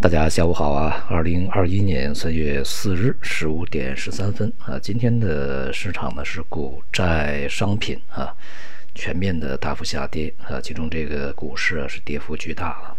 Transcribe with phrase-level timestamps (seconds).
[0.00, 1.04] 大家下午好啊！
[1.10, 8.32] 二零二一年三月四日十五点十三分啊，今天的市场呢是股债商品啊
[8.94, 12.96] 全面的大幅下跌啊，其中这个股市啊是跌幅巨大了。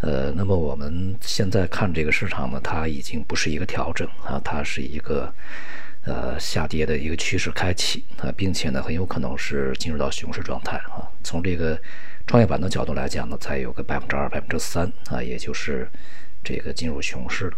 [0.00, 5.30] 呃，那么我们现在看这个市场呢，它已经不是一个调整啊，它是一个
[6.04, 11.04] 呃下跌的一个趋势开启啊，并且呢很有可能是进入到熊市状态啊。
[11.22, 11.78] 从这个
[12.30, 15.90] 创业板的角度来讲呢，才有个百分之二、百分之三啊，也就是
[16.44, 17.56] 这个进入熊市了。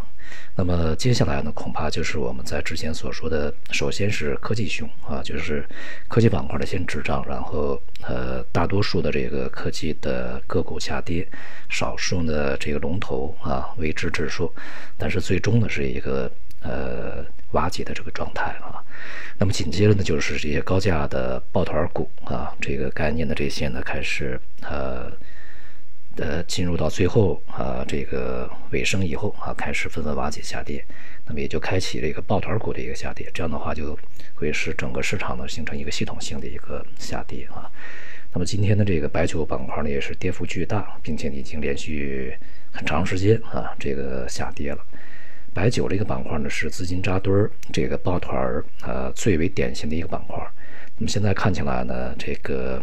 [0.56, 5.62] 那么接下来呢，恐怕就是我们在之前所说的，首先是科技熊啊，就是
[6.08, 11.28] 科技板块的先滞涨，然后呃，大多数的这个科技的个股下跌，
[11.68, 14.50] 少数呢这个龙头啊维持指数，
[14.96, 16.32] 但是最终呢是一个
[16.62, 17.22] 呃
[17.52, 18.82] 瓦解的这个状态啊。
[19.38, 25.10] 那么紧接着呢，就是这些高价的抱团股啊，这个概念的这些呢，开始呃
[26.16, 30.84] 呃进入到最后啊这个尾声以后啊，开始纷纷瓦解下跌，
[31.26, 33.98] 那么也就开启了一个抱团股的一个下跌，这样的话就
[34.34, 37.68] 会使整个市场呢形成一个系统性的一个下跌啊。
[38.32, 42.36] 那么今天的这个白酒板块呢，也是跌幅巨大，并且已经连续
[42.70, 44.78] 很长时间啊这个下跌了。
[45.54, 50.38] 白酒这个板块呢，是资金扎堆儿、这个抱团儿啊最为典型的一个板块。
[50.96, 52.82] 那么现在看起来呢，这个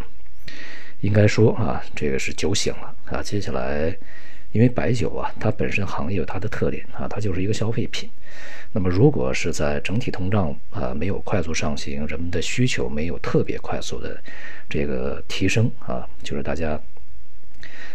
[1.01, 3.21] 应该说啊，这个是酒醒了啊。
[3.23, 3.95] 接下来，
[4.51, 8.09] 因为白酒啊，它本身行业有它的特点啊，它就是一个消费品。
[8.71, 14.21] 那么如果是在整体通胀啊没有快速上行，人们的需求没有特别快速的
[14.69, 16.79] 这个提升啊，就是大家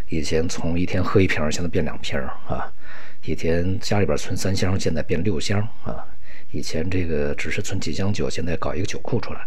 [0.08, 2.72] 以前从一天喝一瓶，现在变两瓶啊。
[3.26, 6.04] 以前家里边存三箱，现在变六箱啊！
[6.50, 9.40] 以前这个只是存几箱酒，现在搞一个酒库出来。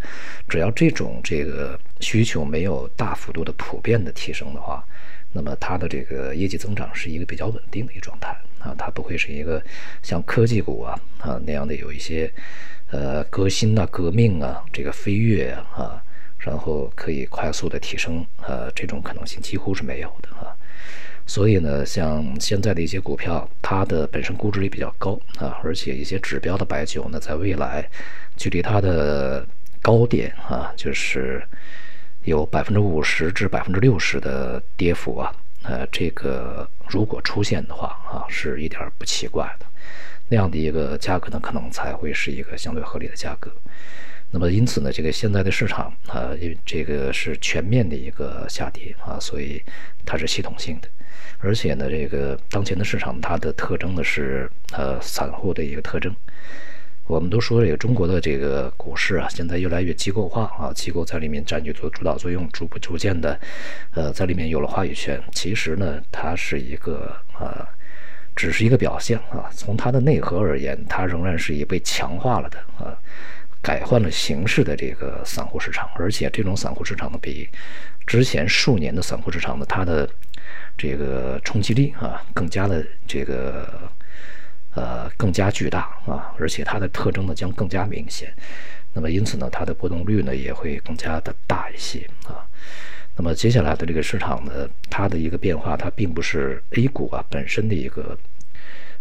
[0.49, 4.83] 只要这种这个需求没有大幅度的普遍的提升的话，
[5.31, 9.63] 那么它的这个业绩增长是一个比较稳定的一个状态啊，它不会是一个
[10.01, 12.29] 像科技股啊啊那样的有一些
[12.89, 16.03] 呃革新啊、革命啊、这个飞跃啊，
[16.39, 20.51] 然后可以快速的提升呃这种可能性几乎是没有的啊。
[21.27, 27.87] 所以呢，像现在的一些股票，它的本身估值也比较高啊，而且一些指标的白酒呢，在未来
[28.37, 29.45] 距离它的
[29.81, 31.43] 高点啊，就是
[32.23, 35.31] 有百分之五十至百分之六十的跌幅啊，
[35.63, 39.65] 呃，这个如果出现的话啊，是一点不奇怪的，
[40.29, 43.51] 那样的一个价格呢，可能才会是一个相对合理的价格。
[44.29, 49.63] 那么因此呢，这个现在的市场啊，因为这个是全面的一个下跌啊，所以
[50.05, 50.89] 它是系统性的。
[51.39, 56.13] 而且呢，这个当前的市场它的特征呢是呃散户的一个特征。
[57.05, 63.39] 我们都说这个中国的这个股市啊，现在越来越机构化啊，机构在里面占据主主导作用，逐步逐渐的
[63.93, 65.17] 呃在里面有了话语权。
[65.31, 67.65] 其实呢，它是一个呃
[68.35, 72.91] 只是一个表现啊，从它的内核而言，它仍然是一被强化了的啊，
[73.67, 75.89] 改换了形式的这个散户市场。
[75.95, 77.49] 而且这种散户市场呢，比
[78.05, 80.09] 之前数年的散户市场呢，它的
[80.77, 83.91] 这个冲击力啊，更加的这个
[84.73, 88.33] 呃更加巨大啊，而且它的特征呢将更加明显。
[88.93, 92.47] 那么因此呢，它的波动率呢也会更加的大一些啊。
[93.17, 98.17] 那么接下来的这个市场呢，它的一个变化，它并不是 A 股啊本身的一个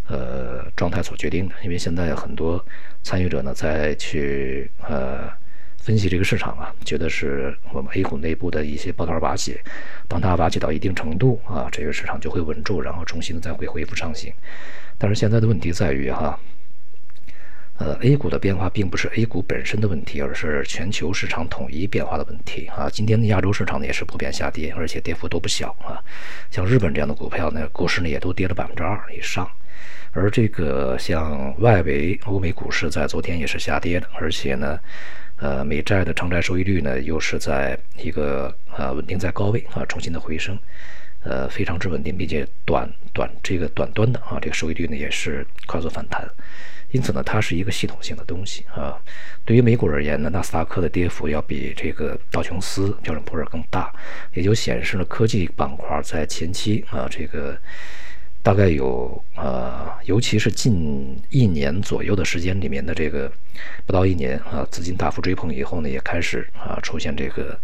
[0.09, 2.65] 呃状态所决定的，因为现在很多
[3.03, 5.31] 参与者呢在去呃。
[5.78, 9.61] 分析这个市场啊，觉得是我们 A 股内部的一些抱团瓦解，
[10.09, 14.33] 当它瓦解到一定程度啊，这个市场就会稳住，然后重新的再会恢复上行。
[14.99, 16.37] 但是现在的问题在于哈，
[17.78, 22.91] 呃，A 股的变化并不是 A 股本身的问题，而是全球市场统一变化的问题啊。
[22.91, 26.03] 今天的亚洲市场呢也是普遍下跌，而且跌幅都不小啊。
[26.50, 29.49] 像日本这样的股票呢，股市呢也都跌了百分之二以上，
[30.16, 34.81] 而这个像外围欧美股市在昨天也是下跌的，而且呢。
[35.38, 40.59] 呃，美债的偿债收益率呢，又是在一个呃稳定在高位啊，重新的回升，
[41.25, 46.26] 呃，非常之稳定，并且短短这个短端的啊，这个收益率呢也是快速反弹，
[46.91, 48.99] 因此呢，它是一个系统性的东西啊。
[49.44, 53.93] 对于美股而言呢，纳斯达克的跌幅要比这个道琼斯、标准普尔更大，
[54.32, 57.55] 也就显示了科技板块在前期啊这个。
[58.46, 63.28] 大概有呃，尤其是近一年左右的时间里面的这个
[63.84, 67.58] 不到一年啊，资金大幅追捧以后呢，也开始啊出现这个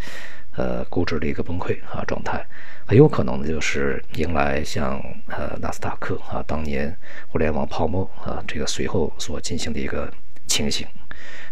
[0.56, 2.44] 呃估值的一个崩溃啊状态，
[2.84, 6.92] 很有可能呢就是迎来像呃纳斯达克啊当年
[7.28, 10.12] 互联网泡沫啊这个随后所进行的一个
[10.48, 10.84] 情形。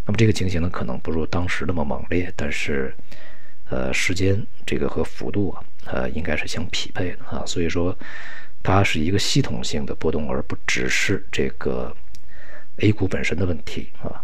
[0.07, 2.93] 那么这个情形呢，可能不如当时那么猛烈，但是
[3.69, 7.97] 呃时间这个和幅度啊呃应该是相匹配的啊，所以说。
[8.63, 11.95] 它是一个系统性的波动，而不只是这个
[12.79, 14.23] A 股本身的问题啊。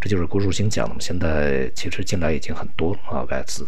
[0.00, 1.00] 这就是郭树清讲的嘛。
[1.00, 3.66] 现在其实进来已经很多啊外资，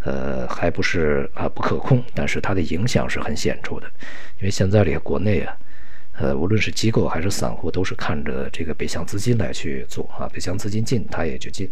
[0.00, 3.86] 呃，还不是啊不可控，但是它的影响是很显著的。
[4.38, 5.56] 因为现在这个国内啊，
[6.18, 10.28] 呃，无论是机构还是散户，都是看着这个北向资金来去做啊。
[10.32, 11.66] 北向资金进，它也就进；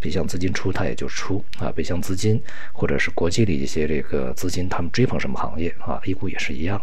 [0.00, 1.70] 北向资金出，它也就出啊。
[1.70, 2.42] 北向资金
[2.72, 6.80] 或者是国际的一些这个资金，他们追捧什么行业啊？A 股也是一样。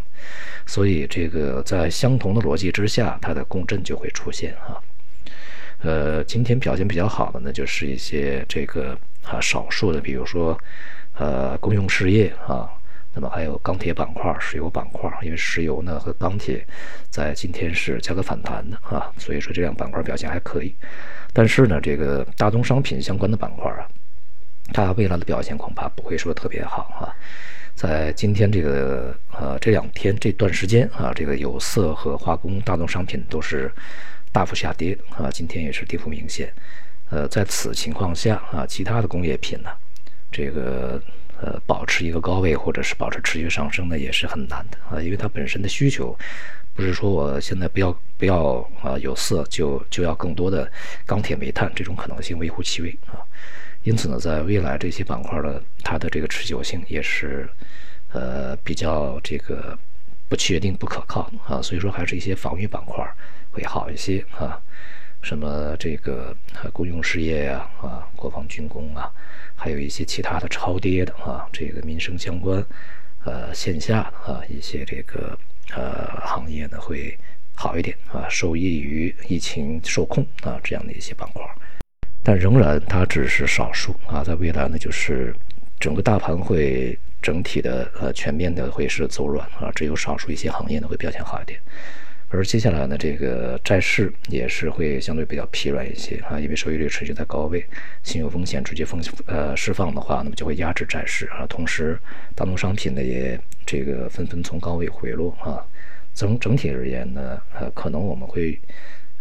[0.65, 4.79] 所以这个在相同的逻辑之下，它的共振就会出现啊。
[5.83, 10.57] 呃，今天表现比较好的呢，就是一些这个啊少数的，比如说
[11.17, 12.69] 呃公用事业啊，
[13.13, 16.65] 那么还有钢铁板块、石油板块，因为石油呢和钢铁
[17.09, 20.73] 在今天是价格反弹的啊，所以说这两个板块表现还可以。
[21.33, 23.87] 但是呢，这个大宗商品相关的板块啊，
[24.73, 27.13] 它未来的表现恐怕不会说特别好啊。
[27.75, 33.71] 在今天这个呃这两天这段时间啊，这个有色和化工大宗商品都是。
[34.33, 36.49] 大幅下跌啊，今天也是跌幅明显。
[37.09, 39.69] 呃，在此情况下啊，其他的工业品呢，
[40.31, 40.97] 这个
[41.41, 46.17] 呃保持一个高位或者是保持持续上升呢，也是很难的啊，因为它本身的需求
[46.73, 50.71] 不是说我现在不要不要啊有色就就要更多的
[51.05, 53.19] 钢铁煤炭这种可能性微乎其微啊。
[53.83, 57.49] 因此呢，在未来这些板块呢它的这个持久性也是
[58.13, 59.77] 呃比较这个
[60.29, 63.05] 不确定不可靠啊，所以说还是一些防御板块。
[63.53, 64.57] 会好一些啊，
[65.21, 66.35] 什么这个
[66.73, 69.09] 公用事业呀啊，国防军工啊，
[69.55, 72.63] 还有一些其他的超跌的啊，这个民生相关，
[73.23, 75.37] 呃，线下啊一些这个
[75.75, 77.17] 呃行业呢会
[77.53, 81.43] 好一点啊，受益于疫情受控啊这样的一些板块，
[82.23, 85.35] 但仍然它只是少数啊，在未来呢就是
[85.79, 91.59] 整个大盘会整体的呃全面的会是走软啊，只有少数一些行业呢会表现好一点。
[92.33, 97.65] 而接下来呢，这个债市也是会相对比较疲软一些啊，因为收益率持续在高位，
[98.03, 101.45] 信用风险直接风呃释放的话，那么就会压制债市啊。
[101.47, 101.99] 同时，
[102.33, 105.59] 大宗商品呢也这个纷纷从高位回落啊。
[106.13, 108.57] 整整体而言呢，呃，可能我们会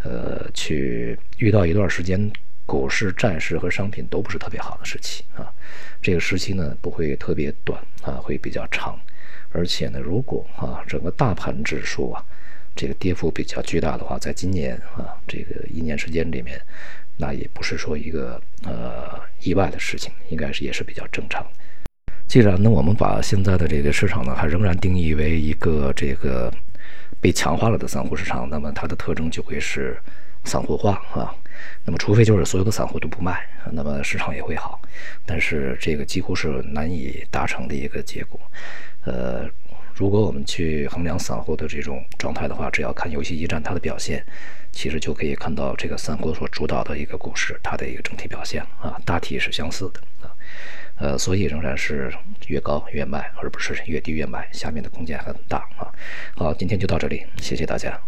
[0.03, 2.31] 呃去遇到一段时间
[2.65, 5.51] 股市、债市和商品都不是特别好的时期啊。
[6.01, 8.97] 这个时期呢不会特别短啊，会比较长。
[9.51, 12.23] 而且呢，如果啊整个大盘指数啊。
[12.75, 16.59] 这个跌幅比较巨大的话，在今年啊，这个一年时间里面，
[17.17, 21.45] 那也不是说一个呃意外的事情，应该是也是比较正常。
[22.27, 26.51] 既然呢，我们把现在的这个市场呢，还仍然定义为一个这个
[27.19, 29.97] 被强化了的散户市场，那么它的特征就会是
[30.45, 31.35] 散户化啊。
[31.83, 34.81] 那么，除非就是所有的散户都不卖，那么市场也会好。
[35.25, 38.39] 但是这个几乎是难以达成的一个结果，
[39.03, 39.47] 呃。
[40.01, 44.25] 如果我们去衡量散户的这种状态的话，只要看游戏驿站它的表现，
[44.71, 50.33] 其实就可以看到这个散户所主导的一个股市它的一个整体表现啊，大体是相似的啊，
[50.95, 52.11] 呃，所以仍然是
[52.47, 55.93] 越高越卖，而不是越低越买，下面的空间很大啊。
[56.35, 58.01] 好，今天就到这里，谢谢大家。